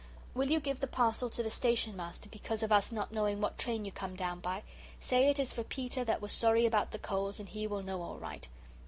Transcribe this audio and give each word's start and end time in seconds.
"Will 0.33 0.49
you 0.49 0.59
give 0.59 0.79
the 0.79 0.87
parsel 0.87 1.29
to 1.29 1.43
the 1.43 1.51
Station 1.51 1.95
Master, 1.95 2.27
because 2.27 2.63
of 2.63 2.71
us 2.71 2.91
not 2.91 3.11
knowing 3.11 3.39
what 3.39 3.59
train 3.59 3.85
you 3.85 3.91
come 3.91 4.15
down 4.15 4.39
by? 4.39 4.63
Say 4.99 5.29
it 5.29 5.37
is 5.37 5.53
for 5.53 5.63
Peter 5.63 6.03
that 6.03 6.23
was 6.23 6.31
sorry 6.33 6.65
about 6.65 6.89
the 6.89 6.97
coals 6.97 7.39
and 7.39 7.47
he 7.47 7.67
will 7.67 7.83
know 7.83 8.01
all 8.01 8.17
right. 8.17 8.47